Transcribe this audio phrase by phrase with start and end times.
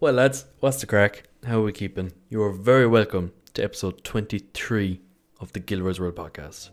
[0.00, 1.24] Well, lads, what's the crack?
[1.44, 2.12] How are we keeping?
[2.28, 5.00] You are very welcome to episode 23
[5.40, 6.70] of the Gilroy's World podcast.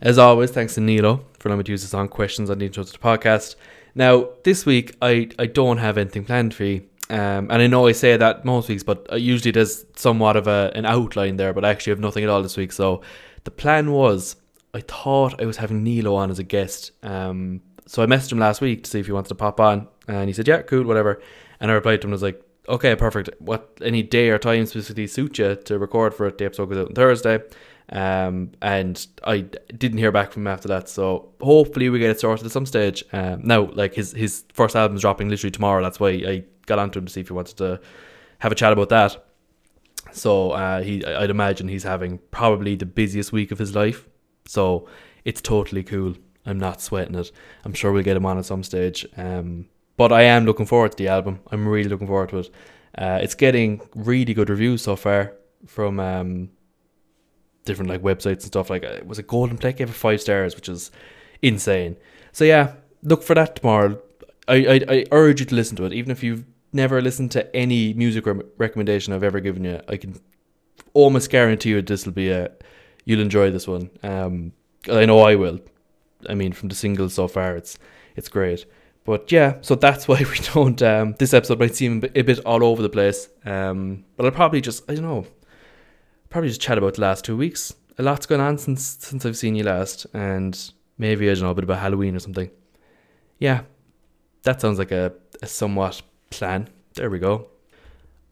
[0.00, 2.66] As always, thanks to Nealo for letting me to use the song questions on the
[2.66, 3.56] intro to the podcast.
[3.96, 6.84] Now, this week, I, I don't have anything planned for you.
[7.10, 10.70] Um, and I know I say that most weeks, but usually there's somewhat of a,
[10.76, 12.70] an outline there, but I actually have nothing at all this week.
[12.70, 13.02] So
[13.48, 14.36] the plan was
[14.74, 16.92] I thought I was having Nealo on as a guest.
[17.02, 19.88] Um, so I messaged him last week to see if he wanted to pop on,
[20.06, 21.22] and he said, "Yeah, cool, whatever."
[21.58, 23.30] And I replied to him and was like, "Okay, perfect.
[23.38, 26.36] What any day or time specifically suit you to record for it?
[26.36, 27.40] The episode goes out on Thursday."
[27.90, 29.46] Um, and I
[29.82, 30.90] didn't hear back from him after that.
[30.90, 33.02] So hopefully we get it sorted at some stage.
[33.14, 35.82] Um, now, like his his first album's dropping literally tomorrow.
[35.82, 37.80] That's why I got onto him to see if he wanted to
[38.40, 39.24] have a chat about that.
[40.12, 44.08] So uh, he, I'd imagine he's having probably the busiest week of his life.
[44.46, 44.88] So
[45.24, 46.14] it's totally cool.
[46.46, 47.30] I'm not sweating it.
[47.64, 49.06] I'm sure we'll get him on at some stage.
[49.16, 49.66] Um,
[49.96, 51.40] but I am looking forward to the album.
[51.50, 52.50] I'm really looking forward to it.
[52.96, 55.34] Uh, it's getting really good reviews so far
[55.66, 56.50] from um,
[57.64, 58.70] different like websites and stuff.
[58.70, 60.90] Like it was a GoldenPlec gave it five stars, which is
[61.42, 61.96] insane.
[62.32, 64.00] So yeah, look for that tomorrow.
[64.46, 67.54] I, I, I urge you to listen to it, even if you've never listened to
[67.56, 69.80] any music re- recommendation I've ever given you.
[69.88, 70.20] I can
[70.94, 72.50] almost guarantee you this will be a
[73.04, 73.90] you'll enjoy this one.
[74.02, 74.52] Um,
[74.90, 75.60] I know I will.
[76.28, 77.78] I mean, from the singles so far, it's
[78.16, 78.66] it's great.
[79.04, 80.80] But yeah, so that's why we don't.
[80.82, 83.28] Um, this episode might seem a bit all over the place.
[83.44, 85.26] Um, but I'll probably just I don't know,
[86.30, 87.74] probably just chat about the last two weeks.
[87.98, 90.58] A lot's gone on since since I've seen you last, and
[90.98, 92.50] maybe I don't know a bit about Halloween or something.
[93.38, 93.62] Yeah,
[94.42, 96.68] that sounds like a, a somewhat plan.
[96.94, 97.48] There we go.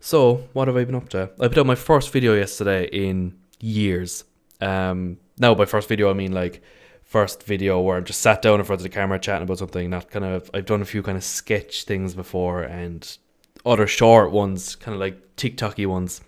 [0.00, 1.30] So, what have I been up to?
[1.40, 4.24] I put out my first video yesterday in years.
[4.60, 6.62] Um, now, by first video, I mean like
[7.02, 9.90] first video where I just sat down in front of the camera chatting about something.
[9.90, 13.16] Not kind of, I've done a few kind of sketch things before and
[13.64, 16.20] other short ones, kind of like TikToky ones,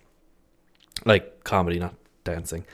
[1.04, 1.94] like comedy, not
[2.25, 2.64] dancing.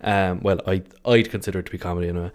[0.00, 2.30] Um, well, I I'd consider it to be comedy anyway.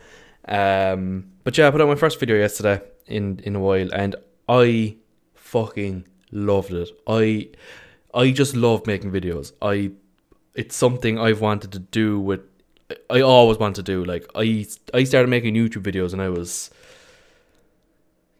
[0.48, 4.16] Um, but yeah, I put out my first video yesterday in in a while, and
[4.48, 4.98] I
[5.50, 6.90] fucking loved it.
[7.08, 7.50] I
[8.14, 9.52] I just love making videos.
[9.62, 9.92] I
[10.56, 12.42] it's something I've wanted to do with
[13.10, 14.04] I always want to do.
[14.04, 16.70] Like I I started making YouTube videos and I was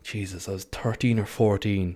[0.04, 1.96] Jesus, I was 13 or 14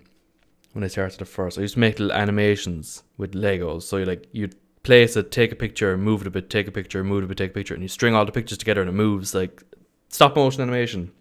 [0.74, 1.58] when I started the first.
[1.58, 3.84] I used to make little animations with Legos.
[3.84, 6.72] So you like you'd place it, take a picture, move it a bit, take a
[6.72, 8.82] picture, move it a bit, take a picture, and you string all the pictures together
[8.82, 9.64] and it moves like
[10.10, 11.12] stop motion animation.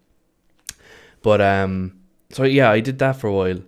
[1.21, 1.99] But um
[2.31, 3.61] so yeah, I did that for a while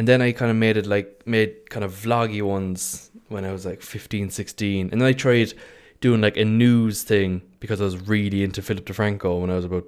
[0.00, 3.52] and then I kind of made it like made kind of vloggy ones when I
[3.52, 4.88] was like 15, 16.
[4.90, 5.52] And then I tried
[6.00, 9.66] doing like a news thing because I was really into Philip DeFranco when I was
[9.66, 9.84] about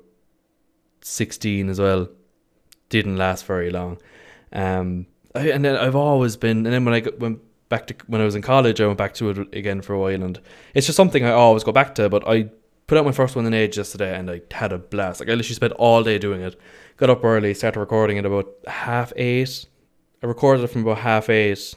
[1.01, 2.11] 16 as well.
[2.91, 4.03] Didn't last very long.
[4.53, 7.41] Um, I, and then I've always been, and then when I went
[7.71, 9.99] back to when I was in college, I went back to it again for a
[9.99, 10.39] while, and
[10.75, 12.11] it's just something I always go back to.
[12.11, 12.51] But I
[12.87, 15.21] put out my first one in age yesterday, and I had a blast.
[15.21, 16.61] Like I literally spent all day doing it.
[16.99, 19.65] Got up early, started recording at about half eight,
[20.23, 21.75] I recorded it from about half eight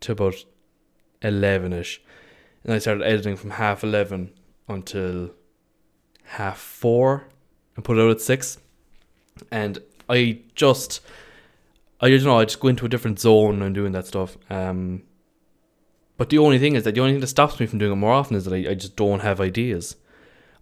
[0.00, 0.44] to about
[1.22, 2.02] eleven ish,
[2.62, 4.32] and I started editing from half eleven
[4.68, 5.30] until
[6.24, 7.24] half four,
[7.76, 8.58] and put it out at six.
[9.50, 11.00] And I just,
[12.00, 14.36] I don't know, I just go into a different zone and doing that stuff.
[14.50, 15.02] Um,
[16.16, 17.96] but the only thing is that the only thing that stops me from doing it
[17.96, 19.96] more often is that I, I just don't have ideas.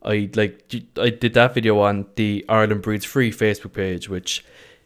[0.05, 4.45] I like I did that video on the Ireland Breeds Free Facebook page, which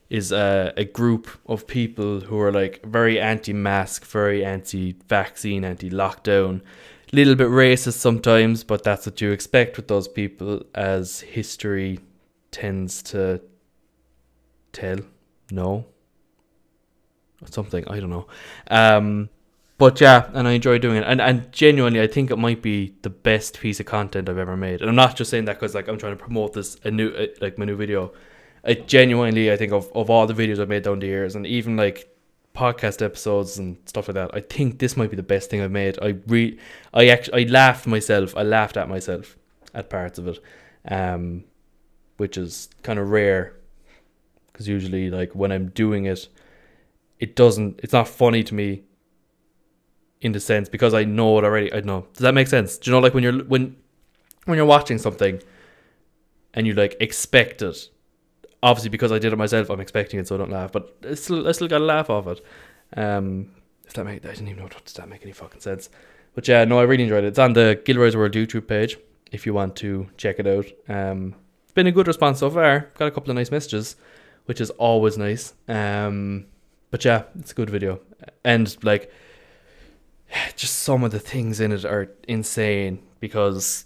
[0.08, 6.60] is a, a group of people who are like very anti-mask, very anti-vaccine, anti-lockdown,
[7.12, 11.98] little bit racist sometimes, but that's what you expect with those people as history
[12.50, 13.40] tends to
[14.72, 14.98] tell.
[15.50, 15.86] No,
[17.50, 18.26] something I don't know.
[18.68, 19.28] Um,
[19.78, 22.94] but yeah, and I enjoy doing it, and and genuinely, I think it might be
[23.02, 24.80] the best piece of content I've ever made.
[24.80, 27.12] And I'm not just saying that because like I'm trying to promote this a new
[27.40, 28.12] like my new video.
[28.66, 31.46] I genuinely, I think of, of all the videos I've made down the years, and
[31.46, 32.12] even like
[32.54, 35.70] podcast episodes and stuff like that, I think this might be the best thing I've
[35.70, 35.98] made.
[36.02, 36.58] I re,
[36.92, 38.36] I actually, I laughed myself.
[38.36, 39.36] I laughed at myself
[39.72, 40.40] at parts of it,
[40.88, 41.44] um,
[42.16, 43.54] which is kind of rare,
[44.52, 46.26] because usually, like when I'm doing it,
[47.20, 47.80] it doesn't.
[47.84, 48.82] It's not funny to me.
[50.22, 51.72] In the sense, because I know it already.
[51.72, 52.06] I know.
[52.14, 52.78] Does that make sense?
[52.78, 53.76] Do you know, like when you're when
[54.46, 55.40] when you're watching something,
[56.54, 57.90] and you like expect it
[58.66, 60.72] obviously because I did it myself, I'm expecting it, so I don't laugh.
[60.72, 62.44] But I still, I still got a laugh off it.
[62.96, 63.50] Um,
[63.86, 65.88] if that make, I didn't even know does that make any fucking sense.
[66.34, 67.28] But yeah, no, I really enjoyed it.
[67.28, 68.98] It's on the Gilroy's World YouTube page.
[69.32, 70.66] if you want to check it out.
[70.88, 71.34] Um,
[71.64, 72.90] it's been a good response so far.
[72.98, 73.96] Got a couple of nice messages,
[74.46, 75.54] which is always nice.
[75.68, 76.46] Um,
[76.90, 78.00] but yeah, it's a good video,
[78.44, 79.12] and like,
[80.56, 83.84] just some of the things in it are insane because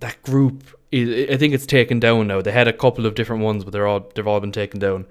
[0.00, 0.77] that group.
[0.90, 2.40] I think it's taken down now.
[2.40, 5.06] They had a couple of different ones, but they're all they've all been taken down.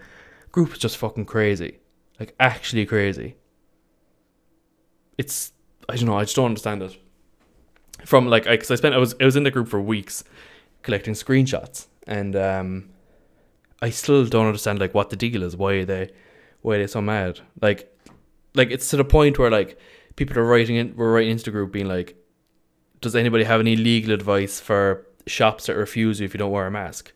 [0.51, 1.79] Group is just fucking crazy,
[2.19, 3.35] like actually crazy.
[5.17, 5.53] It's
[5.87, 6.17] I don't know.
[6.17, 6.97] I just don't understand it.
[8.05, 10.23] From like, because I, I spent I was I was in the group for weeks
[10.81, 12.89] collecting screenshots, and um,
[13.81, 15.55] I still don't understand like what the deal is.
[15.55, 16.11] Why they
[16.61, 17.41] why they so mad?
[17.61, 17.95] Like,
[18.55, 19.79] like it's to the point where like
[20.15, 22.15] people are writing in, we're writing into the group being like,
[23.01, 26.67] does anybody have any legal advice for shops that refuse you if you don't wear
[26.67, 27.13] a mask?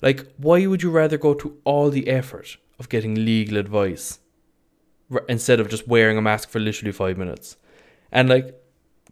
[0.00, 4.18] Like, why would you rather go to all the effort of getting legal advice
[5.28, 7.56] instead of just wearing a mask for literally five minutes?
[8.10, 8.60] And like,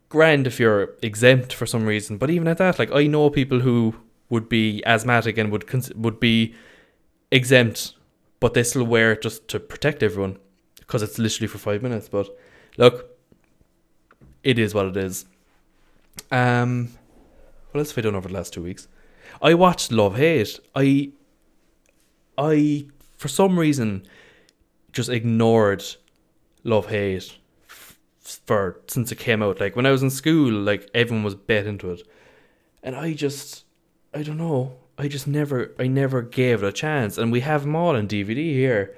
[0.08, 3.60] grand if you're exempt for some reason, but even at that, like, I know people
[3.60, 3.94] who
[4.28, 6.54] would be asthmatic and would cons- would be
[7.30, 7.94] exempt,
[8.40, 10.38] but they still wear it just to protect everyone
[10.78, 12.08] because it's literally for five minutes.
[12.08, 12.28] But
[12.76, 13.16] look,
[14.42, 15.26] it is what it is.
[16.30, 16.90] Um,
[17.70, 18.88] what else have I done over the last two weeks?
[19.40, 20.58] I watched Love Hate.
[20.74, 21.12] I,
[22.36, 22.86] I
[23.16, 24.06] for some reason,
[24.92, 25.84] just ignored
[26.64, 27.36] Love Hate
[27.66, 29.60] for since it came out.
[29.60, 32.02] Like when I was in school, like everyone was bet into it,
[32.82, 33.64] and I just,
[34.14, 34.76] I don't know.
[34.98, 37.16] I just never, I never gave it a chance.
[37.16, 38.94] And we have them all on DVD here.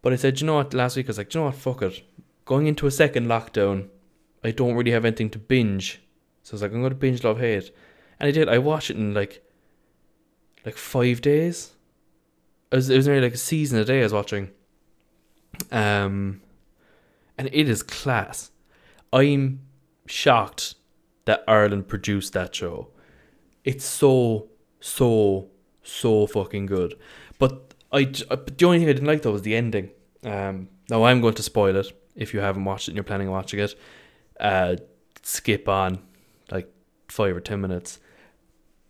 [0.00, 0.72] But I said, you know what?
[0.72, 1.56] Last week I was like, you know what?
[1.56, 2.02] Fuck it.
[2.46, 3.88] Going into a second lockdown,
[4.42, 6.00] I don't really have anything to binge.
[6.42, 7.70] So I was like, I'm going to binge Love Hate.
[8.18, 8.48] And I did.
[8.48, 9.42] I watched it in like,
[10.64, 11.72] like five days.
[12.70, 14.50] It was, it was nearly like a season a day I was watching.
[15.70, 16.42] Um,
[17.38, 18.50] and it is class.
[19.12, 19.60] I'm
[20.06, 20.74] shocked
[21.24, 22.88] that Ireland produced that show.
[23.64, 24.48] It's so
[24.80, 25.48] so
[25.82, 26.94] so fucking good.
[27.38, 29.90] But I but the only thing I didn't like though was the ending.
[30.24, 33.28] Um, now I'm going to spoil it if you haven't watched it and you're planning
[33.28, 33.74] on watching it.
[34.38, 34.76] Uh,
[35.22, 35.98] skip on
[36.50, 36.72] like
[37.08, 37.98] five or ten minutes.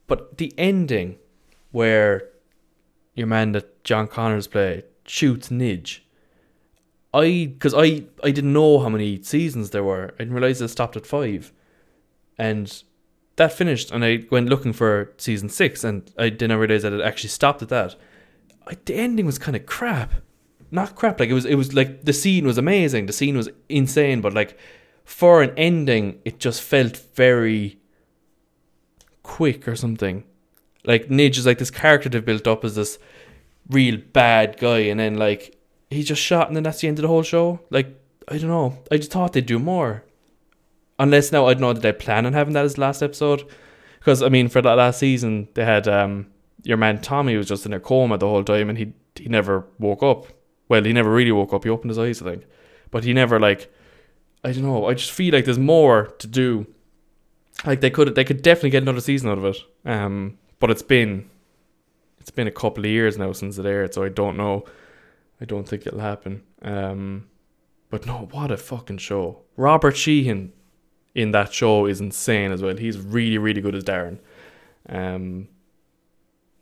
[0.06, 1.19] But the ending
[1.73, 2.29] where
[3.14, 6.00] your man that John Connors play shoots Nidge.
[7.12, 10.12] I because I I didn't know how many seasons there were.
[10.14, 11.53] I didn't realize it stopped at five,
[12.38, 12.82] and
[13.37, 13.91] that finished.
[13.91, 17.62] And I went looking for season six, and I didn't realize that it actually stopped
[17.62, 17.97] at that.
[18.67, 20.12] I, the ending was kind of crap,
[20.70, 21.19] not crap.
[21.19, 23.06] Like it was it was like the scene was amazing.
[23.06, 24.58] The scene was insane, but like
[25.05, 27.79] for an ending, it just felt very
[29.26, 30.25] quick or something.
[30.84, 32.99] Like Nidge is like this character they've built up as this
[33.69, 35.56] real bad guy, and then like
[35.90, 37.61] he just shot, and then that's the end of the whole show.
[37.70, 37.88] Like
[38.28, 38.78] I don't know.
[38.90, 40.05] I just thought they'd do more.
[40.99, 43.44] Unless now I don't know that they plan on having that as the last episode,
[43.99, 46.29] because I mean for that last season they had um
[46.62, 49.67] your man Tommy was just in a coma the whole time, and he he never
[49.79, 50.26] woke up.
[50.69, 51.64] Well, he never really woke up.
[51.64, 52.44] He opened his eyes, I think,
[52.90, 53.72] but he never like.
[54.44, 54.87] I don't know.
[54.87, 56.67] I just feel like there's more to do.
[57.64, 59.56] Like they could they could definitely get another season out of it.
[59.85, 61.31] Um, but it's been
[62.20, 64.64] it's been a couple of years now since it aired, so I don't know.
[65.41, 66.43] I don't think it'll happen.
[66.62, 67.29] Um,
[67.91, 69.43] but no, what a fucking show!
[69.56, 70.53] Robert Sheehan
[71.14, 72.76] in that show is insane as well.
[72.76, 74.19] He's really really good as Darren.
[74.88, 75.49] Um,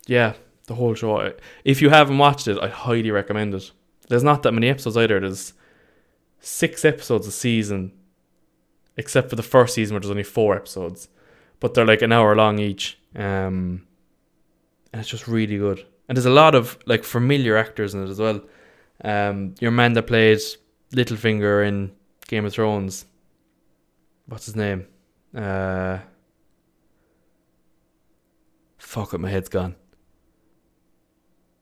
[0.06, 0.34] yeah,
[0.66, 1.32] the whole show.
[1.64, 3.70] If you haven't watched it, I highly recommend it.
[4.08, 5.20] There's not that many episodes either.
[5.20, 5.54] There's
[6.40, 7.92] six episodes a season,
[8.96, 11.08] except for the first season which there's only four episodes,
[11.60, 12.98] but they're like an hour long each.
[13.16, 13.86] Um,
[14.92, 15.84] and it's just really good.
[16.08, 18.42] And there's a lot of like familiar actors in it as well.
[19.02, 20.38] Um, your man that played
[20.92, 21.92] Littlefinger in
[22.28, 23.06] Game of Thrones.
[24.26, 24.86] What's his name?
[25.34, 25.98] Uh,
[28.78, 29.74] fuck it, my head's gone.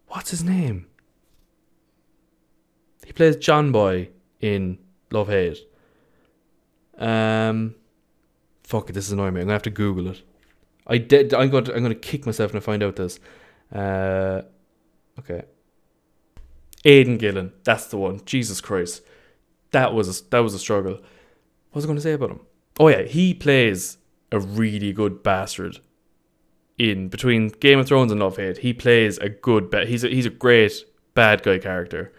[0.09, 0.87] What's his name?
[3.07, 4.11] He plays John Boy
[4.41, 4.79] in
[5.11, 5.59] Love Hate.
[6.99, 7.75] Um,
[8.65, 9.41] fuck it, this is annoying me.
[9.41, 10.23] I'm gonna have to Google it.
[10.87, 11.33] I did.
[11.35, 11.65] I'm going.
[11.65, 13.21] To, I'm going to kick myself when I find out this.
[13.73, 14.43] Uh,
[15.19, 15.45] okay.
[16.85, 18.21] Aidan Gillen, that's the one.
[18.27, 19.03] Jesus Christ,
[19.71, 20.95] that was a, that was a struggle.
[20.95, 22.41] What was I going to say about him?
[22.81, 23.99] Oh yeah, he plays
[24.33, 25.79] a really good bastard.
[26.79, 29.71] In between Game of Thrones and Love Hate, he plays a good.
[29.71, 30.73] Ba- he's a, he's a great
[31.15, 32.13] bad guy character.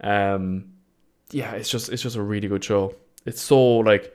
[0.00, 0.66] Um,
[1.30, 2.94] yeah, it's just it's just a really good show.
[3.24, 4.14] It's so like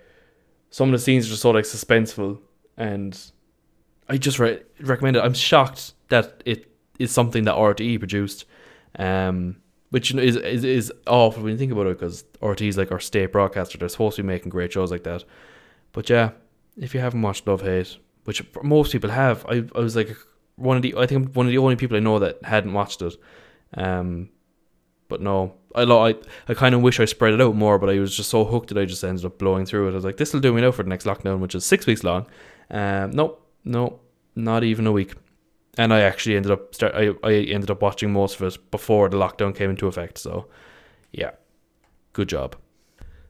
[0.69, 2.39] some of the scenes are just so like suspenseful,
[2.77, 3.19] and
[4.07, 5.23] I just re- recommend it.
[5.23, 8.45] I'm shocked that it is something that RTE produced,
[8.97, 9.57] um,
[9.89, 12.99] which is, is is awful when you think about it because RTE is like our
[12.99, 13.77] state broadcaster.
[13.77, 15.23] They're supposed to be making great shows like that.
[15.91, 16.31] But yeah,
[16.77, 17.97] if you haven't watched Love Hate
[18.29, 19.43] which most people have.
[19.47, 20.15] I, I was like
[20.55, 22.73] one of the I think I'm one of the only people I know that hadn't
[22.73, 23.15] watched it.
[23.73, 24.29] Um,
[25.09, 26.15] but no, I I
[26.47, 28.69] I kind of wish I spread it out more, but I was just so hooked
[28.69, 29.91] that I just ended up blowing through it.
[29.91, 31.85] I was like, this will do me now for the next lockdown, which is six
[31.85, 32.27] weeks long.
[32.71, 33.99] Um, nope, no,
[34.35, 35.15] not even a week.
[35.77, 36.93] And I actually ended up start.
[36.95, 40.17] I, I ended up watching most of it before the lockdown came into effect.
[40.17, 40.47] So,
[41.11, 41.31] yeah,
[42.13, 42.55] good job.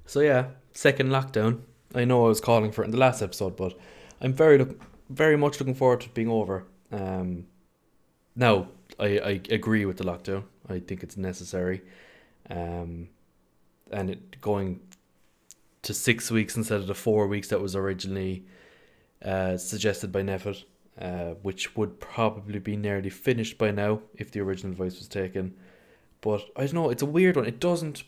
[0.05, 1.61] So yeah, second lockdown.
[1.93, 3.77] I know I was calling for it in the last episode, but
[4.21, 6.65] I'm very look, very much looking forward to it being over.
[6.91, 7.45] Um,
[8.35, 8.69] now
[8.99, 10.43] I, I agree with the lockdown.
[10.69, 11.81] I think it's necessary.
[12.49, 13.09] Um,
[13.91, 14.79] and it going
[15.81, 18.45] to six weeks instead of the four weeks that was originally
[19.23, 20.63] uh, suggested by NPHET,
[20.99, 25.55] uh, which would probably be nearly finished by now if the original advice was taken.
[26.21, 27.45] But I don't know, it's a weird one.
[27.45, 28.03] It doesn't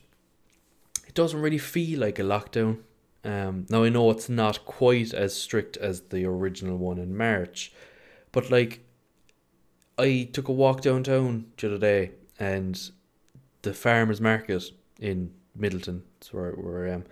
[1.08, 2.80] it doesn't really feel like a lockdown.
[3.24, 7.72] Um, now I know it's not quite as strict as the original one in March,
[8.32, 8.82] but like
[9.98, 12.92] I took a walk downtown the other day and
[13.62, 14.64] the farmers market
[15.00, 17.06] in Midleton, that's where, where I am.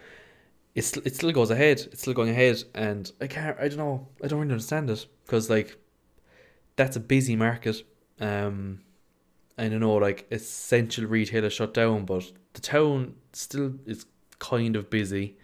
[0.73, 1.81] It's, it still goes ahead.
[1.91, 3.57] It's still going ahead, and I can't.
[3.59, 4.07] I don't know.
[4.23, 5.77] I don't really understand it because like
[6.77, 7.83] that's a busy market.
[8.19, 8.81] Um,
[9.57, 14.05] I don't know, like essential retail is shut down, but the town still is
[14.39, 15.37] kind of busy.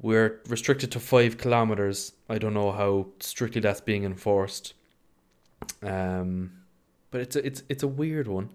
[0.00, 2.12] We're restricted to five kilometers.
[2.28, 4.74] I don't know how strictly that's being enforced.
[5.82, 6.52] Um,
[7.10, 8.50] but it's a, it's it's a weird one.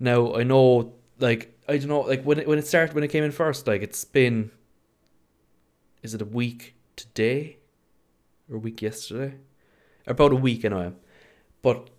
[0.00, 3.08] Now I know, like I don't know, like when it when it started when it
[3.08, 4.50] came in first, like it's been.
[6.00, 7.58] Is it a week today,
[8.48, 9.34] or a week yesterday?
[10.06, 10.94] About a week, I know.
[11.60, 11.90] But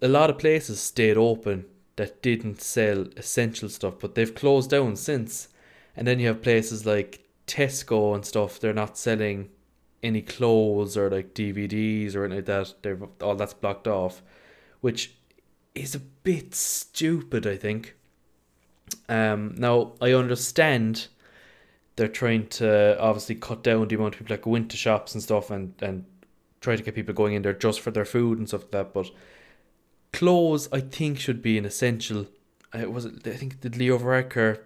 [0.00, 1.66] a lot of places stayed open
[1.96, 5.48] that didn't sell essential stuff, but they've closed down since.
[5.96, 8.58] And then you have places like Tesco and stuff.
[8.58, 9.50] They're not selling
[10.02, 12.74] any clothes or like DVDs or anything like that.
[12.82, 14.22] They're all that's blocked off,
[14.80, 15.14] which
[15.74, 17.94] is a bit stupid, I think.
[19.08, 21.08] Um, now I understand
[21.96, 25.22] they're trying to obviously cut down the amount of people that go into shops and
[25.22, 26.04] stuff and and
[26.60, 28.94] try to get people going in there just for their food and stuff like that.
[28.94, 29.10] But
[30.12, 32.26] clothes, I think, should be an essential.
[32.72, 34.60] Uh, was I think did Leo Varadkar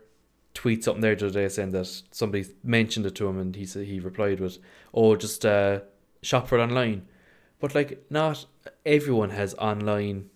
[0.54, 3.66] tweet something there the other day saying that somebody mentioned it to him and he
[3.66, 4.58] said he replied with,
[4.94, 5.80] "Oh, just uh,
[6.22, 7.06] shop for it online."
[7.58, 8.46] But like, not
[8.84, 10.30] everyone has online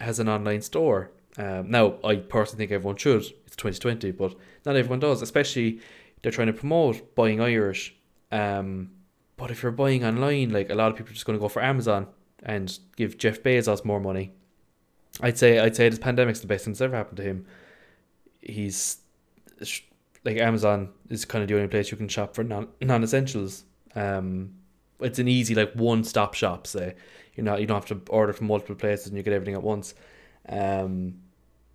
[0.00, 1.10] has an online store.
[1.36, 3.22] Um, now, I personally think everyone should.
[3.46, 5.22] It's 2020, but not everyone does.
[5.22, 5.80] Especially,
[6.22, 7.94] they're trying to promote buying Irish.
[8.32, 8.90] Um,
[9.36, 11.48] but if you're buying online, like a lot of people are just going to go
[11.48, 12.08] for Amazon
[12.42, 14.32] and give Jeff Bezos more money.
[15.20, 17.46] I'd say I'd say this pandemic's the best thing that's ever happened to him.
[18.40, 18.98] He's
[20.24, 23.64] like Amazon is kind of the only place you can shop for non non essentials.
[23.94, 24.54] Um,
[25.02, 26.66] it's an easy like one stop shop.
[26.66, 26.94] Say
[27.34, 29.62] you know you don't have to order from multiple places and you get everything at
[29.62, 29.94] once.
[30.48, 31.14] Um,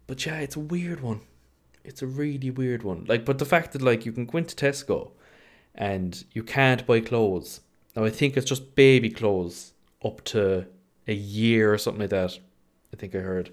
[0.08, 1.22] but yeah, it's a weird one.
[1.84, 3.05] It's a really weird one.
[3.08, 5.12] Like, but the fact that like you can go into Tesco
[5.75, 7.62] and you can't buy clothes.
[7.96, 10.65] Now I think it's just baby clothes up to
[11.08, 12.39] a year or something like that.
[12.94, 13.51] I think I heard.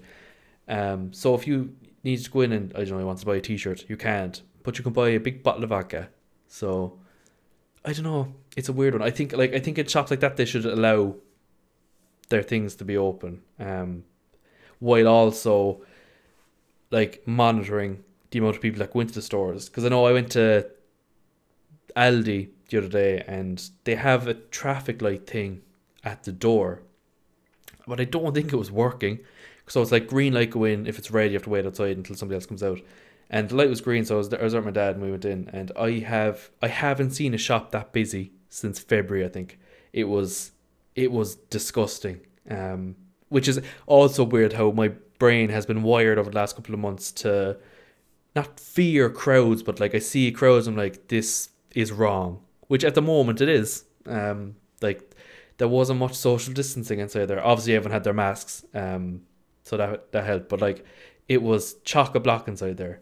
[0.67, 3.25] Um, so if you need to go in and I don't know, you want to
[3.25, 6.09] buy a T-shirt, you can't, but you can buy a big bottle of vodka.
[6.47, 6.99] So
[7.85, 8.33] I don't know.
[8.55, 9.01] It's a weird one.
[9.01, 11.15] I think like I think in shops like that they should allow
[12.29, 14.03] their things to be open, um,
[14.79, 15.81] while also
[16.91, 19.69] like monitoring the amount of people that go into the stores.
[19.69, 20.67] Because I know I went to
[21.95, 25.61] Aldi the other day and they have a traffic light thing
[26.03, 26.81] at the door.
[27.87, 29.19] But I don't think it was working.
[29.67, 30.87] So it's like green light go in.
[30.87, 32.79] If it's red, you have to wait outside until somebody else comes out.
[33.29, 35.25] And the light was green, so I was, there, with my dad and we went
[35.25, 35.49] in.
[35.51, 39.25] And I have I haven't seen a shop that busy since February.
[39.25, 39.59] I think
[39.91, 40.51] it was
[40.95, 42.21] it was disgusting.
[42.49, 42.95] Um,
[43.29, 46.79] which is also weird how my brain has been wired over the last couple of
[46.79, 47.57] months to
[48.35, 52.41] not fear crowds, but like I see crowds, I'm like this is wrong.
[52.67, 53.85] Which at the moment it is.
[54.05, 55.15] Um, like
[55.57, 57.43] there wasn't much social distancing inside there.
[57.43, 59.21] Obviously, everyone had their masks, um,
[59.63, 60.49] so that that helped.
[60.49, 60.85] But like,
[61.27, 63.01] it was chock a block inside there,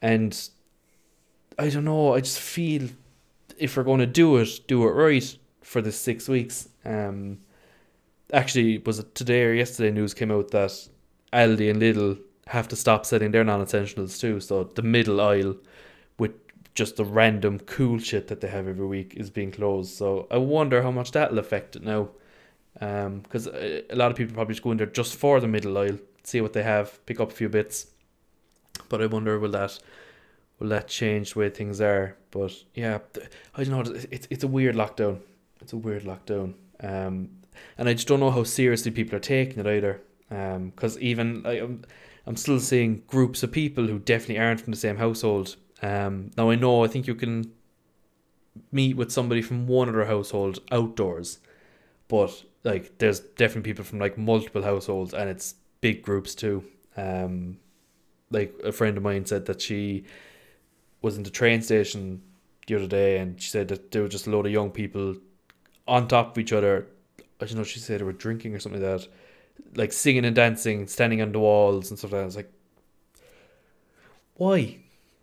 [0.00, 0.36] and
[1.58, 2.14] I don't know.
[2.14, 2.88] I just feel
[3.62, 6.68] if we're going to do it, do it right for the six weeks.
[6.84, 7.38] Um,
[8.32, 9.92] actually, was it today or yesterday?
[9.92, 10.88] News came out that
[11.32, 14.40] Aldi and Lidl have to stop selling their non-essentials too.
[14.40, 15.54] So the middle aisle
[16.18, 16.32] with
[16.74, 19.94] just the random cool shit that they have every week is being closed.
[19.94, 22.08] So I wonder how much that'll affect it now.
[22.74, 25.46] Because um, a, a lot of people probably just go in there just for the
[25.46, 27.86] middle aisle, see what they have, pick up a few bits.
[28.88, 29.78] But I wonder will that
[30.62, 32.16] will that change the way things are?
[32.30, 33.00] But yeah,
[33.56, 34.00] I don't know.
[34.10, 35.18] It's it's a weird lockdown.
[35.60, 36.54] it's a weird lockdown.
[36.80, 37.30] Um,
[37.76, 40.00] and I just don't know how seriously people are taking it either.
[40.30, 41.82] Um, Because even like, I'm,
[42.26, 45.56] I'm still seeing groups of people who definitely aren't from the same household.
[45.82, 47.52] Um, now I know I think you can
[48.70, 51.38] meet with somebody from one other household outdoors,
[52.08, 56.64] but like there's definitely people from like multiple households, and it's big groups too.
[56.96, 57.58] Um,
[58.30, 60.04] like a friend of mine said that she
[61.02, 62.22] was in the train station
[62.66, 65.16] the other day, and she said that there were just a load of young people
[65.86, 66.86] on top of each other.
[67.40, 67.64] I don't know.
[67.64, 69.08] She said they were drinking or something like that,
[69.74, 72.22] like singing and dancing, standing on the walls and stuff like that.
[72.22, 72.52] I was like,
[74.34, 74.78] why?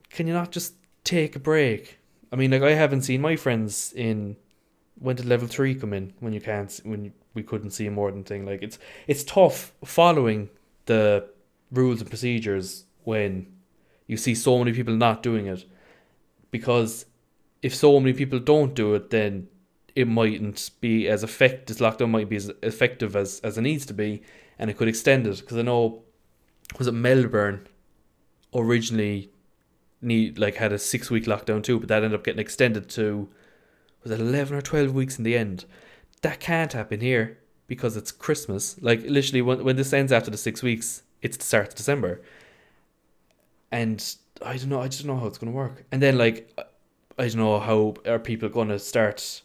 [0.10, 2.00] Can you not just take a break?
[2.32, 4.36] I mean, like I haven't seen my friends in
[5.00, 8.24] when did level three come in when you can't when we couldn't see more than
[8.24, 10.50] thing like it's it's tough following
[10.86, 11.26] the
[11.72, 13.48] rules and procedures when
[14.10, 15.64] you see so many people not doing it.
[16.50, 17.06] Because
[17.62, 19.48] if so many people don't do it then
[19.96, 23.86] it mightn't be as effective this lockdown might be as effective as, as it needs
[23.86, 24.22] to be
[24.58, 25.40] and it could extend it.
[25.40, 26.02] Because I know
[26.78, 27.68] was it Melbourne
[28.54, 29.30] originally
[30.02, 33.30] need like had a six week lockdown too but that ended up getting extended to
[34.02, 35.66] was it 11 or 12 weeks in the end?
[36.24, 37.38] That can't happen here
[37.68, 38.76] because it's Christmas.
[38.82, 42.22] Like literally when, when this ends after the six weeks it's the start of December
[43.72, 46.18] and I don't know I just don't know how it's going to work and then
[46.18, 46.58] like
[47.18, 49.42] I don't know how are people going to start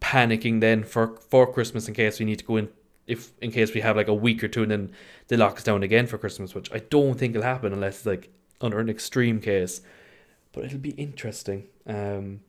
[0.00, 2.68] panicking then for for Christmas in case we need to go in
[3.06, 4.92] if in case we have like a week or two and then
[5.28, 8.06] they lock us down again for Christmas, which I don't think will happen unless it's
[8.06, 8.30] like
[8.60, 9.80] under an extreme case.
[10.52, 11.66] But it'll be interesting.
[11.86, 12.40] Um,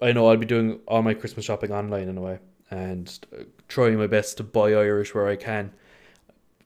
[0.00, 2.38] I know I'll be doing all my Christmas shopping online in a way
[2.70, 5.72] and uh, trying my best to buy Irish where I can.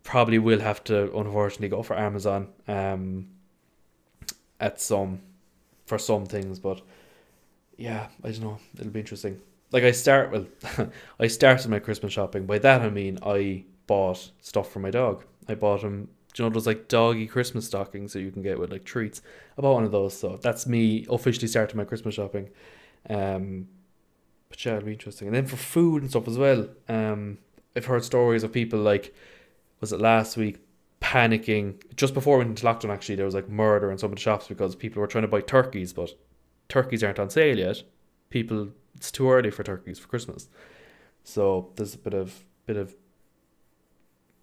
[0.03, 3.29] Probably will have to unfortunately go for Amazon um,
[4.63, 5.21] at some
[5.85, 6.81] for some things, but
[7.77, 8.59] yeah, I don't know.
[8.79, 9.41] It'll be interesting
[9.73, 10.47] like I start well,
[11.21, 12.47] I started my Christmas shopping.
[12.47, 15.25] By that I mean I bought stuff for my dog.
[15.49, 16.09] I bought him.
[16.35, 19.21] Do you know those like doggy Christmas stockings that you can get with like treats?
[19.59, 20.19] I bought one of those.
[20.19, 22.51] So that's me officially starting my Christmas shopping.
[23.11, 23.69] Um,
[24.49, 25.29] but yeah, it'll be interesting.
[25.29, 26.69] And then for food and stuff as well.
[26.89, 27.39] Um,
[27.75, 29.15] I've heard stories of people like,
[29.81, 30.59] was it last week,
[31.03, 32.93] panicking just before we went into lockdown.
[32.93, 35.29] Actually, there was like murder in some of the shops because people were trying to
[35.29, 36.11] buy turkeys, but
[36.69, 37.83] turkeys aren't on sale yet.
[38.31, 40.49] People it's too early for turkeys for Christmas.
[41.25, 42.95] So there's a bit of bit of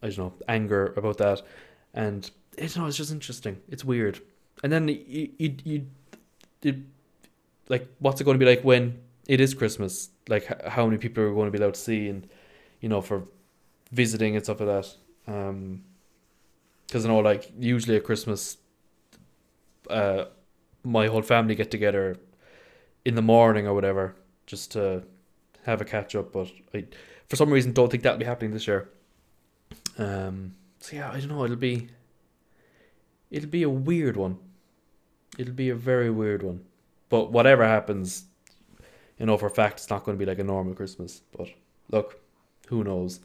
[0.03, 1.41] I don't know anger about that,
[1.93, 3.61] and it's you know it's just interesting.
[3.69, 4.21] It's weird,
[4.63, 5.87] and then you you you,
[6.61, 6.83] you
[7.69, 10.09] like what's it going to be like when it is Christmas?
[10.27, 12.27] Like how many people are going to be allowed to see, and
[12.81, 13.23] you know for
[13.91, 15.33] visiting and stuff like that.
[15.33, 15.83] Um,
[16.89, 18.57] because I know like usually at Christmas,
[19.89, 20.25] uh,
[20.83, 22.17] my whole family get together
[23.05, 24.15] in the morning or whatever
[24.47, 25.03] just to
[25.65, 26.33] have a catch up.
[26.33, 26.85] But I,
[27.27, 28.89] for some reason, don't think that'll be happening this year.
[29.97, 30.55] Um.
[30.79, 31.43] So yeah, I don't know.
[31.45, 31.89] It'll be.
[33.29, 34.39] It'll be a weird one.
[35.37, 36.61] It'll be a very weird one.
[37.09, 38.25] But whatever happens,
[39.19, 41.21] you know for a fact it's not going to be like a normal Christmas.
[41.37, 41.49] But
[41.91, 42.19] look,
[42.67, 43.19] who knows?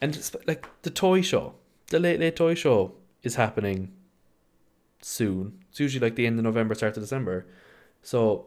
[0.00, 1.54] And it's like the toy show,
[1.88, 3.92] the late late toy show is happening
[5.00, 5.64] soon.
[5.70, 7.46] It's usually like the end of November, start of December.
[8.02, 8.46] So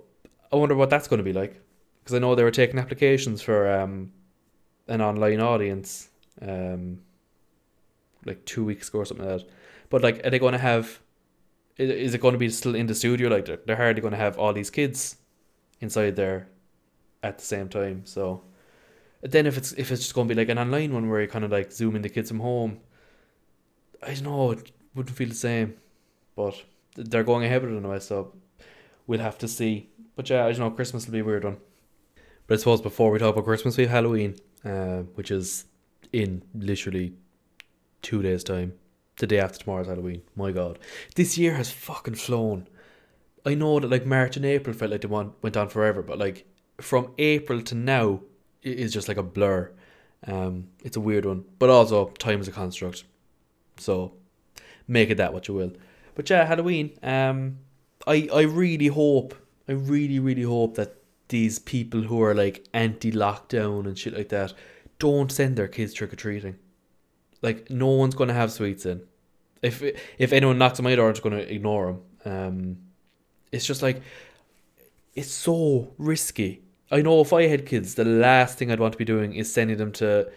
[0.51, 1.61] I wonder what that's going to be like
[2.03, 4.11] because I know they were taking applications for um,
[4.87, 6.09] an online audience
[6.41, 7.01] um,
[8.25, 9.49] like two weeks ago or something like that.
[9.89, 10.99] But like, are they going to have?
[11.77, 13.29] Is it going to be still in the studio?
[13.29, 15.17] Like they're, they're hardly going to have all these kids
[15.79, 16.47] inside there
[17.21, 18.05] at the same time.
[18.05, 18.43] So
[19.21, 21.27] then if it's if it's just going to be like an online one where you
[21.27, 22.79] kind of like zoom in the kids from home,
[24.01, 24.51] I don't know.
[24.51, 25.75] It wouldn't feel the same,
[26.35, 26.61] but
[26.95, 27.99] they're going ahead with it anyway.
[27.99, 28.33] So
[29.05, 29.89] we'll have to see.
[30.15, 30.71] But yeah, I don't know.
[30.71, 31.57] Christmas will be a weird one.
[32.47, 35.65] But I suppose before we talk about Christmas, we have Halloween, uh, which is
[36.13, 37.13] in literally
[38.01, 38.73] two days' time.
[39.19, 40.21] The day after tomorrow's Halloween.
[40.35, 40.77] My God,
[41.15, 42.67] this year has fucking flown.
[43.47, 46.19] I know that like March and April felt like they went went on forever, but
[46.19, 46.45] like
[46.79, 48.21] from April to now,
[48.61, 49.71] it is just like a blur.
[50.27, 53.05] Um, it's a weird one, but also time is a construct,
[53.79, 54.13] so
[54.87, 55.73] make it that what you will.
[56.15, 56.97] But yeah, Halloween.
[57.03, 57.59] Um,
[58.05, 59.35] I I really hope,
[59.67, 60.95] I really really hope that
[61.29, 64.53] these people who are like anti lockdown and shit like that
[64.99, 66.55] don't send their kids trick or treating.
[67.41, 69.01] Like no one's gonna have sweets in.
[69.61, 69.83] If
[70.17, 72.01] if anyone knocks on my door, I'm just gonna ignore them.
[72.25, 72.77] Um,
[73.51, 74.01] it's just like
[75.15, 76.61] it's so risky.
[76.89, 79.51] I know if I had kids, the last thing I'd want to be doing is
[79.51, 80.31] sending them to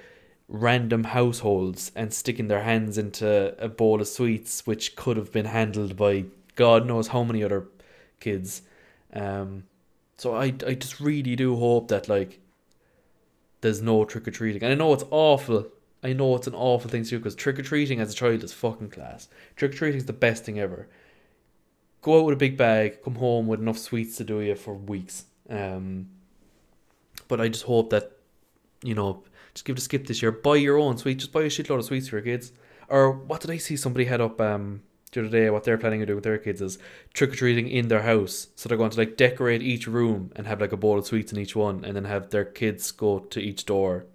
[0.51, 5.47] random households and sticking their hands into a bowl of sweets, which could have been
[5.47, 6.25] handled by
[6.57, 7.69] God knows how many other
[8.19, 8.63] kids.
[9.13, 9.65] Um,
[10.19, 12.41] so I, I just really do hope that like
[13.61, 14.63] there's no trick or treating.
[14.63, 15.67] And I know it's awful.
[16.03, 18.43] I know it's an awful thing to do because trick or treating as a child
[18.43, 19.29] is fucking class.
[19.55, 20.89] Trick or treating is the best thing ever.
[22.03, 24.75] Go out with a big bag, come home with enough sweets to do you for
[24.75, 25.27] weeks.
[25.49, 26.09] Um,
[27.29, 28.13] but I just hope that,
[28.83, 29.23] you know,
[29.61, 30.33] just give it a skip this year.
[30.33, 31.25] Buy your own sweets.
[31.25, 32.53] Just buy a shitload of sweets for your kids.
[32.89, 34.81] Or what did I see somebody head up um,
[35.13, 35.51] the other day?
[35.51, 36.79] What they're planning to do with their kids is
[37.13, 38.47] trick or treating in their house.
[38.57, 41.31] So they're going to like decorate each room and have like a bowl of sweets
[41.31, 44.07] in each one, and then have their kids go to each door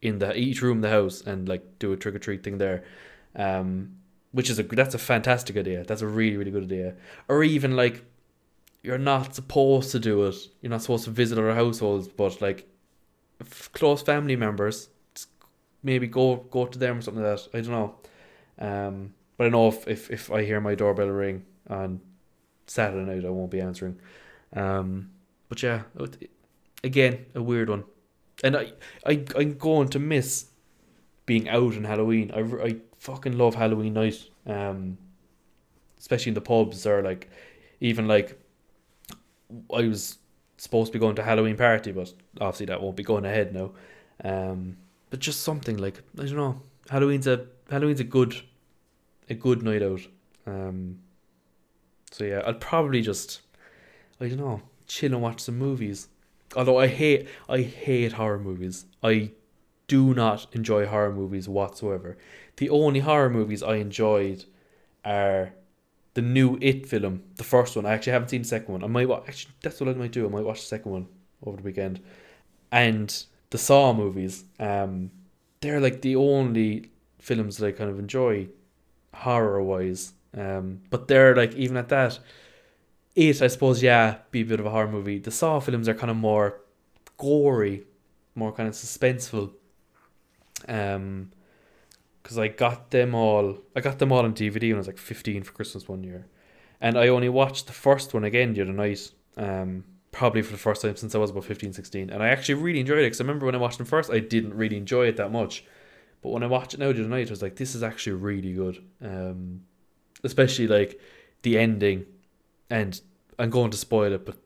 [0.00, 2.84] in the each room the house and like do a trick or treat thing there.
[3.34, 3.96] Um,
[4.30, 5.82] which is a that's a fantastic idea.
[5.82, 6.94] That's a really really good idea.
[7.26, 8.04] Or even like
[8.84, 10.36] you're not supposed to do it.
[10.60, 12.68] You're not supposed to visit other households, but like
[13.72, 14.88] close family members,
[15.82, 17.56] maybe go go to them or something like that.
[17.56, 17.94] I don't know.
[18.58, 22.00] Um, but I know if, if, if I hear my doorbell ring on
[22.66, 23.98] Saturday night, I won't be answering.
[24.54, 25.10] Um,
[25.48, 25.82] but yeah,
[26.82, 27.84] again, a weird one.
[28.42, 28.72] And I,
[29.04, 30.46] I, I'm going to miss
[31.26, 32.30] being out on Halloween.
[32.34, 34.28] I, I fucking love Halloween night.
[34.46, 34.98] Um,
[35.98, 37.28] especially in the pubs or like,
[37.80, 38.40] even like,
[39.72, 40.18] I was
[40.56, 43.72] supposed to be going to Halloween party, but obviously that won't be going ahead now.
[44.24, 44.76] Um,
[45.10, 46.60] but just something like I don't know.
[46.88, 48.36] Halloween's a Halloween's a good
[49.28, 50.00] a good night out.
[50.46, 50.98] Um,
[52.10, 53.42] so yeah, I'll probably just
[54.20, 56.08] I don't know chill and watch some movies.
[56.56, 58.86] Although I hate I hate horror movies.
[59.02, 59.32] I
[59.88, 62.16] do not enjoy horror movies whatsoever.
[62.56, 64.44] The only horror movies I enjoyed
[65.04, 65.52] are
[66.16, 67.84] the new It film, the first one.
[67.84, 68.82] I actually haven't seen the second one.
[68.82, 70.24] I might watch, actually that's what I might do.
[70.24, 71.06] I might watch the second one
[71.44, 72.00] over the weekend,
[72.72, 74.44] and the Saw movies.
[74.58, 75.10] Um,
[75.60, 78.48] they're like the only films that I kind of enjoy
[79.12, 80.14] horror wise.
[80.34, 82.18] Um, but they're like even at that,
[83.14, 85.18] it I suppose yeah be a bit of a horror movie.
[85.18, 86.62] The Saw films are kind of more
[87.18, 87.84] gory,
[88.34, 89.52] more kind of suspenseful.
[90.66, 91.30] Um,
[92.26, 93.56] because I got them all.
[93.76, 96.26] I got them all on DVD when I was like fifteen for Christmas one year,
[96.80, 99.12] and I only watched the first one again the other night.
[99.36, 102.08] Um, probably for the first time since I was about 15, 16.
[102.08, 103.02] and I actually really enjoyed it.
[103.02, 105.62] Because I remember when I watched them first, I didn't really enjoy it that much,
[106.22, 108.14] but when I watched it now the other night, I was like, this is actually
[108.14, 108.82] really good.
[109.02, 109.60] Um,
[110.24, 110.98] especially like
[111.42, 112.06] the ending,
[112.70, 113.00] and
[113.38, 114.38] I'm going to spoil it, but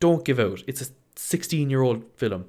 [0.00, 0.62] don't give out.
[0.66, 0.86] It's a
[1.16, 2.46] 16 year old film.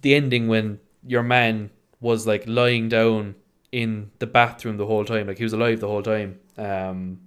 [0.00, 1.70] The ending when your man
[2.00, 3.34] was like lying down
[3.72, 6.38] in the bathroom the whole time, like he was alive the whole time.
[6.58, 7.20] Um,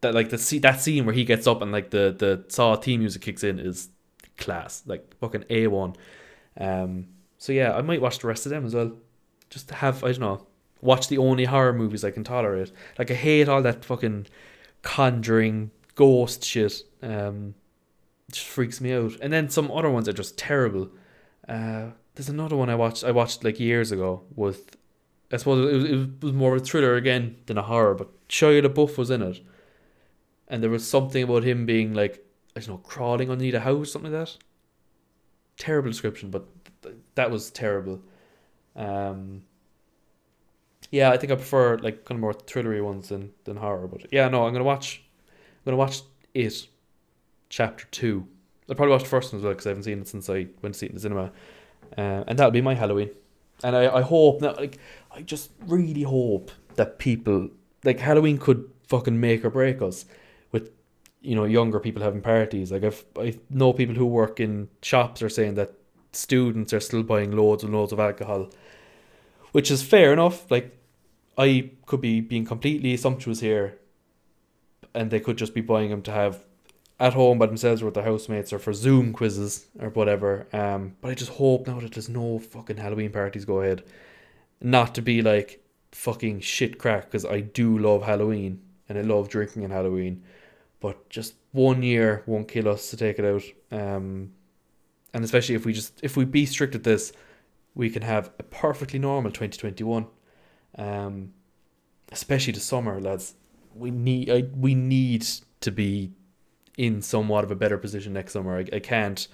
[0.00, 2.76] that like the see that scene where he gets up and like the the Saw
[2.76, 3.88] theme music kicks in is
[4.36, 5.94] class, like fucking a one.
[6.58, 8.92] Um, so yeah, I might watch the rest of them as well,
[9.50, 10.46] just have I don't know,
[10.80, 12.72] watch the only horror movies I can tolerate.
[12.98, 14.26] Like I hate all that fucking
[14.82, 16.82] conjuring ghost shit.
[17.02, 17.54] Um,
[18.30, 19.12] just freaks me out.
[19.20, 20.90] And then some other ones are just terrible.
[21.48, 23.04] Uh, there's another one I watched.
[23.04, 24.76] I watched like years ago with.
[25.32, 28.28] I suppose it was, it was more of a thriller again than a horror, but
[28.28, 29.40] Shia LaBeouf was in it
[30.48, 32.24] and there was something about him being like
[32.56, 34.36] I don't know crawling underneath a house, something like that.
[35.58, 36.46] Terrible description, but
[36.82, 38.00] th- that was terrible.
[38.74, 39.42] Um,
[40.90, 43.88] yeah, I think I prefer like kind of more thrillery ones than than horror.
[43.88, 45.02] But yeah, no, I'm gonna watch.
[45.28, 46.02] I'm gonna watch
[46.34, 46.66] it,
[47.48, 48.26] chapter two.
[48.68, 50.48] I'll probably watch the first one as well because I haven't seen it since I
[50.62, 51.32] went to see it in the cinema,
[51.96, 53.10] uh, and that'll be my Halloween.
[53.64, 54.78] And I, I hope that like
[55.16, 57.48] I just really hope that people
[57.84, 60.04] like Halloween could fucking make or break us
[60.52, 60.70] with
[61.22, 62.70] you know younger people having parties.
[62.70, 65.72] Like I've I know people who work in shops are saying that
[66.12, 68.50] students are still buying loads and loads of alcohol,
[69.52, 70.50] which is fair enough.
[70.50, 70.76] Like
[71.38, 73.78] I could be being completely assumptuous here,
[74.94, 76.44] and they could just be buying them to have
[77.00, 80.46] at home by themselves or with their housemates or for Zoom quizzes or whatever.
[80.52, 83.82] Um, but I just hope now that there's no fucking Halloween parties go ahead,
[84.60, 89.28] not to be like fucking shit crack because I do love Halloween and I love
[89.28, 90.22] drinking on Halloween
[90.80, 93.42] but just one year won't kill us to take it out.
[93.76, 94.32] Um,
[95.12, 97.12] and especially if we just if we be strict at this,
[97.74, 100.06] we can have a perfectly normal 2021.
[100.78, 101.32] Um,
[102.12, 103.34] especially the summer, lads.
[103.74, 105.26] We need I, we need
[105.60, 106.12] to be
[106.76, 108.58] in somewhat of a better position next summer.
[108.58, 109.26] I, I can't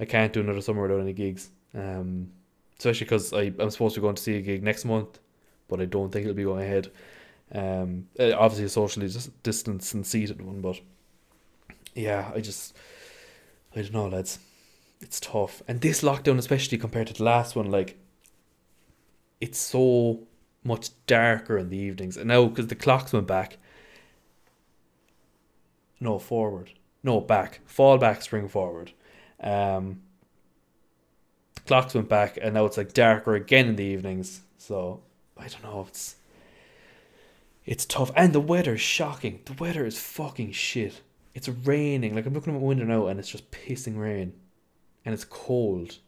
[0.00, 1.50] I can't do another summer without any gigs.
[1.74, 2.32] Um,
[2.78, 5.18] especially because I'm supposed to go to see a gig next month,
[5.68, 6.90] but I don't think it'll be going ahead.
[7.50, 9.10] Um, uh, obviously a socially
[9.42, 10.80] distanced and seated one, but
[11.94, 12.76] yeah, I just
[13.74, 14.38] I don't know, lads.
[15.00, 17.98] It's tough, and this lockdown, especially compared to the last one, like
[19.40, 20.26] it's so
[20.64, 23.58] much darker in the evenings, and now because the clocks went back.
[26.00, 28.92] No forward, no back, fall back, spring forward.
[29.40, 30.02] Um,
[31.68, 34.40] clocks went back, and now it's like darker again in the evenings.
[34.56, 35.02] So
[35.36, 35.86] I don't know.
[35.88, 36.16] It's
[37.64, 39.40] it's tough, and the weather is shocking.
[39.44, 41.02] The weather is fucking shit.
[41.34, 42.14] It's raining.
[42.14, 44.32] Like I'm looking at my window now, and it's just pissing rain,
[45.04, 45.98] and it's cold.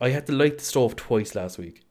[0.00, 1.82] I had to light the stove twice last week.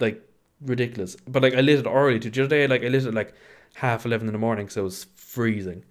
[0.00, 0.26] Like
[0.60, 1.16] ridiculous.
[1.28, 2.18] But like I lit it early.
[2.18, 3.34] Did other day like I lit it like
[3.74, 5.84] half eleven in the morning, so it was freezing.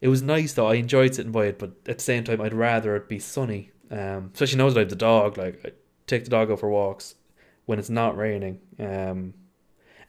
[0.00, 0.66] It was nice though.
[0.66, 3.70] I enjoyed sitting by it, but at the same time, I'd rather it be sunny.
[3.92, 5.38] Um, especially knows have the dog.
[5.38, 5.72] Like I
[6.06, 7.14] take the dog out for walks
[7.66, 8.58] when it's not raining.
[8.80, 9.34] Um,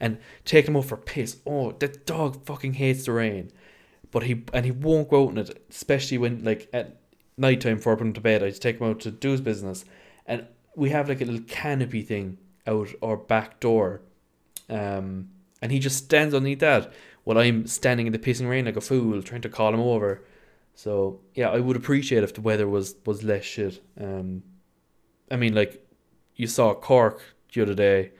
[0.00, 1.38] and take him out for piss.
[1.46, 3.50] Oh, that dog fucking hates the rain,
[4.10, 6.96] but he and he won't go out in it, especially when like at
[7.36, 8.42] night time before I put him to bed.
[8.42, 9.84] I just take him out to do his business,
[10.26, 14.02] and we have like a little canopy thing out our back door,
[14.68, 15.28] um,
[15.62, 16.92] and he just stands underneath that
[17.24, 20.22] while I'm standing in the pissing rain like a fool, trying to call him over.
[20.74, 23.82] So yeah, I would appreciate if the weather was was less shit.
[24.00, 24.42] Um,
[25.30, 25.86] I mean, like
[26.36, 28.12] you saw Cork the other day,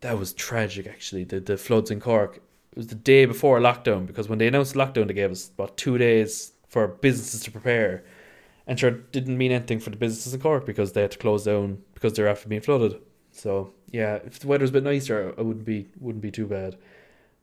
[0.00, 0.86] that was tragic.
[0.86, 2.36] Actually, the the floods in Cork.
[2.72, 5.76] It was the day before lockdown because when they announced lockdown, they gave us about
[5.76, 8.04] two days for businesses to prepare,
[8.66, 11.44] and sure didn't mean anything for the businesses in Cork because they had to close
[11.44, 13.00] down because they're after being flooded.
[13.32, 16.46] So yeah, if the weather was a bit nicer, I wouldn't be wouldn't be too
[16.46, 16.76] bad.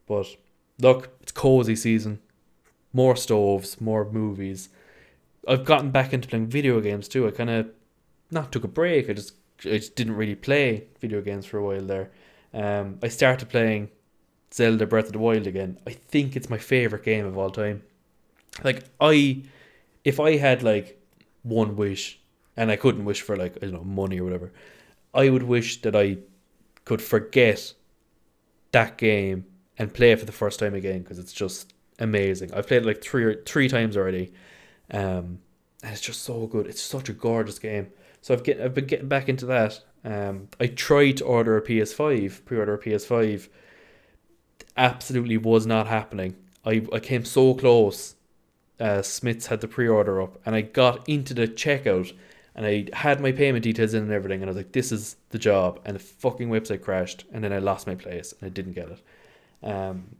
[0.07, 0.27] But
[0.79, 2.19] look, it's cozy season,
[2.93, 4.69] more stoves, more movies.
[5.47, 7.27] I've gotten back into playing video games too.
[7.27, 7.67] I kind of
[8.31, 9.09] not took a break.
[9.09, 12.11] I just I just didn't really play video games for a while there.
[12.53, 13.89] Um, I started playing
[14.53, 15.79] Zelda Breath of the Wild again.
[15.87, 17.83] I think it's my favorite game of all time.
[18.63, 19.43] Like I,
[20.03, 21.01] if I had like
[21.43, 22.19] one wish,
[22.55, 24.51] and I couldn't wish for like I don't know money or whatever,
[25.13, 26.17] I would wish that I
[26.85, 27.73] could forget
[28.71, 29.45] that game
[29.77, 32.53] and play it for the first time again because it's just amazing.
[32.53, 34.33] I've played it like three or three times already,
[34.91, 35.39] um,
[35.83, 36.67] and it's just so good.
[36.67, 37.89] It's such a gorgeous game.
[38.21, 39.81] So I've get I've been getting back into that.
[40.03, 43.49] Um, I tried to order a PS5, pre-order a PS5.
[44.75, 46.35] Absolutely was not happening.
[46.65, 48.15] I I came so close.
[48.79, 52.13] Uh, Smyths had the pre-order up, and I got into the checkout
[52.57, 55.15] and I had my payment details in and everything, and I was like, "This is
[55.29, 58.49] the job," and the fucking website crashed, and then I lost my place and I
[58.49, 59.01] didn't get it.
[59.63, 60.15] Um,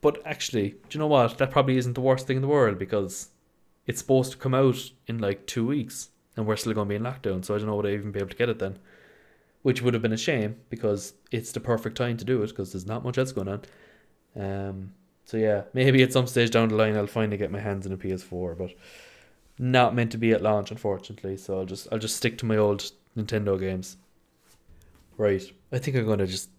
[0.00, 1.38] but actually, do you know what?
[1.38, 3.30] That probably isn't the worst thing in the world because
[3.86, 6.96] it's supposed to come out in like two weeks, and we're still going to be
[6.96, 7.44] in lockdown.
[7.44, 8.78] So I don't know would I even be able to get it then,
[9.62, 12.72] which would have been a shame because it's the perfect time to do it because
[12.72, 13.62] there's not much else going on.
[14.36, 14.92] Um,
[15.24, 17.92] so yeah, maybe at some stage down the line I'll finally get my hands on
[17.92, 18.70] a PS4, but
[19.58, 21.36] not meant to be at launch, unfortunately.
[21.36, 23.96] So I'll just I'll just stick to my old Nintendo games.
[25.16, 25.42] Right.
[25.72, 26.50] I think I'm gonna just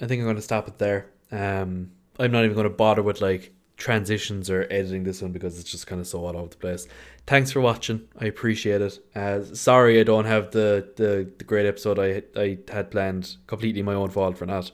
[0.00, 1.06] I think I'm gonna stop it there.
[1.30, 5.70] Um I'm not even gonna bother with like transitions or editing this one because it's
[5.70, 6.86] just kind of so all over the place.
[7.26, 8.06] Thanks for watching.
[8.18, 8.98] I appreciate it.
[9.16, 13.36] Uh, sorry I don't have the, the, the great episode I I had planned.
[13.46, 14.70] Completely my own fault for not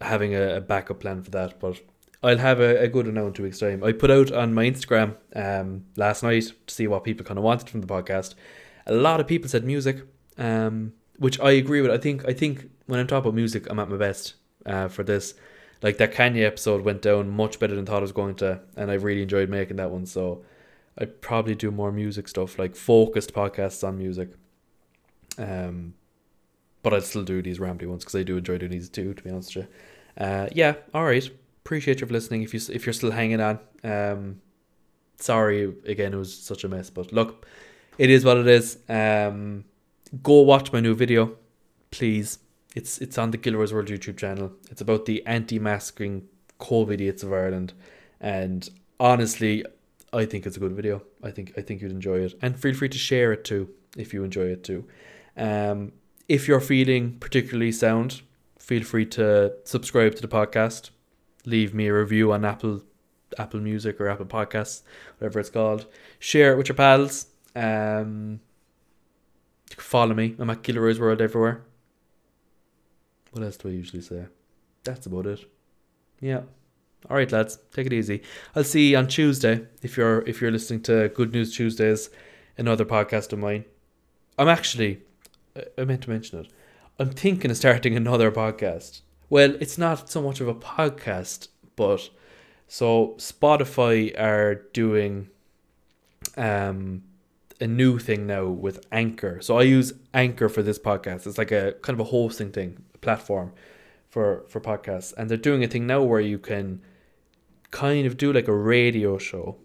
[0.00, 1.58] having a, a backup plan for that.
[1.58, 1.80] But
[2.22, 3.82] I'll have a, a good one in two weeks' time.
[3.82, 7.44] I put out on my Instagram um, last night to see what people kind of
[7.44, 8.34] wanted from the podcast.
[8.86, 10.02] A lot of people said music,
[10.36, 11.90] um, which I agree with.
[11.90, 14.34] I think I think when I'm talking about music, I'm at my best
[14.66, 15.34] uh, for this.
[15.82, 18.60] Like that Kanye episode went down much better than I thought it was going to,
[18.76, 20.06] and I really enjoyed making that one.
[20.06, 20.44] So
[20.98, 24.30] I'd probably do more music stuff, like focused podcasts on music.
[25.38, 25.94] Um,
[26.82, 29.14] but I'd still do these rambly ones because I do enjoy doing these too.
[29.14, 29.66] To be honest with
[30.18, 31.30] you, uh, yeah, all right
[31.70, 32.42] appreciate you for listening.
[32.42, 34.40] If you if you're still hanging on, um,
[35.18, 36.90] sorry again, it was such a mess.
[36.90, 37.46] But look,
[37.98, 38.78] it is what it is.
[38.88, 39.64] Um,
[40.22, 41.36] go watch my new video,
[41.90, 42.38] please.
[42.74, 44.52] It's it's on the Gilroy's World YouTube channel.
[44.70, 46.28] It's about the anti-masking
[46.60, 47.72] COVID idiots of Ireland,
[48.20, 49.64] and honestly,
[50.12, 51.02] I think it's a good video.
[51.22, 54.14] I think I think you'd enjoy it, and feel free to share it too if
[54.14, 54.84] you enjoy it too.
[55.36, 55.92] Um,
[56.28, 58.22] if you're feeling particularly sound,
[58.58, 60.90] feel free to subscribe to the podcast
[61.46, 62.82] leave me a review on Apple
[63.38, 64.82] Apple Music or Apple Podcasts,
[65.18, 65.86] whatever it's called.
[66.18, 67.26] Share it with your pals.
[67.54, 68.40] Um,
[69.76, 70.34] follow me.
[70.38, 71.62] I'm at Gilroy's World everywhere.
[73.30, 74.26] What else do I usually say?
[74.84, 75.44] That's about it.
[76.20, 76.42] Yeah.
[77.08, 77.58] All right, lads.
[77.72, 78.22] Take it easy.
[78.54, 82.10] I'll see you on Tuesday if you're if you're listening to Good News Tuesdays,
[82.58, 83.64] another podcast of mine.
[84.38, 85.02] I'm actually
[85.78, 86.52] I meant to mention it.
[86.98, 92.10] I'm thinking of starting another podcast well, it's not so much of a podcast, but
[92.66, 95.28] so Spotify are doing
[96.36, 97.04] um
[97.60, 99.40] a new thing now with Anchor.
[99.40, 101.26] So I use Anchor for this podcast.
[101.26, 103.52] It's like a kind of a hosting thing, platform
[104.08, 106.80] for for podcasts, and they're doing a thing now where you can
[107.70, 109.56] kind of do like a radio show.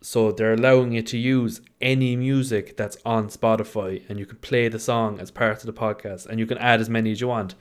[0.00, 4.68] So they're allowing you to use any music that's on Spotify and you can play
[4.68, 7.28] the song as part of the podcast and you can add as many as you
[7.28, 7.54] want.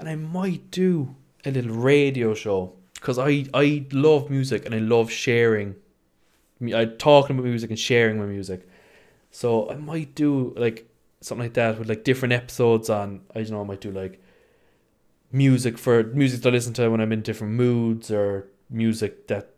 [0.00, 4.78] And I might do a little radio show because I, I love music and I
[4.78, 5.76] love sharing.
[6.60, 8.66] I talking about music and sharing my music.
[9.30, 10.88] So I might do like
[11.20, 14.20] something like that with like different episodes on I don't know, I might do like
[15.34, 19.50] music for music to listen to when I'm in different moods or music that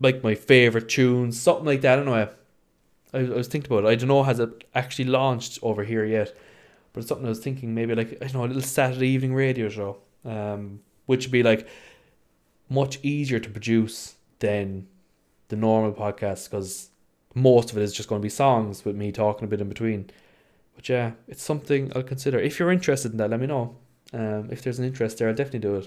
[0.00, 1.98] like my favorite tunes, something like that.
[1.98, 2.14] I know.
[2.14, 2.28] I,
[3.18, 3.92] I was thinking about it.
[3.92, 6.32] I don't know has it actually launched over here yet,
[6.92, 9.34] but it's something I was thinking maybe like I don't know a little Saturday evening
[9.34, 11.66] radio show, um, which would be like
[12.70, 14.86] much easier to produce than
[15.48, 16.90] the normal podcast because
[17.34, 19.68] most of it is just going to be songs with me talking a bit in
[19.68, 20.08] between.
[20.76, 22.38] But yeah, it's something I'll consider.
[22.38, 23.74] If you're interested in that, let me know.
[24.12, 25.86] Um, if there's an interest there, I'll definitely do it.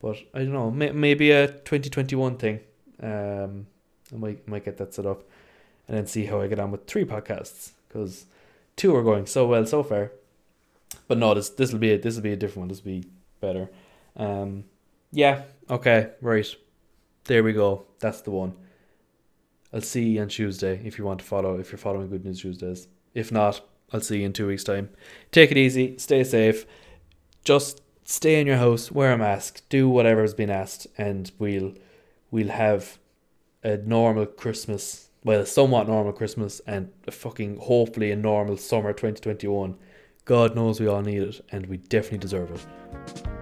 [0.00, 2.60] But I don't know, may, maybe a 2021 thing.
[3.02, 3.66] Um,
[4.12, 5.24] I might might get that set up,
[5.88, 8.26] and then see how I get on with three podcasts because
[8.76, 10.12] two are going so well so far.
[11.08, 12.68] But no, this this will be a, this will be a different one.
[12.68, 13.08] This will be
[13.40, 13.70] better.
[14.16, 14.64] Um,
[15.10, 15.42] yeah.
[15.70, 16.10] Okay.
[16.20, 16.46] Right.
[17.24, 17.86] There we go.
[18.00, 18.54] That's the one.
[19.72, 21.58] I'll see you on Tuesday if you want to follow.
[21.58, 22.86] If you're following Good News Tuesdays.
[23.14, 23.60] If not,
[23.92, 24.90] I'll see you in two weeks' time.
[25.32, 25.98] Take it easy.
[25.98, 26.66] Stay safe.
[27.44, 28.90] Just stay in your house.
[28.90, 29.62] Wear a mask.
[29.68, 31.74] Do whatever's been asked, and we'll
[32.30, 32.98] we'll have
[33.62, 38.92] a normal Christmas, well, a somewhat normal Christmas, and a fucking hopefully a normal summer
[38.92, 39.76] 2021.
[40.24, 43.33] God knows we all need it, and we definitely deserve it.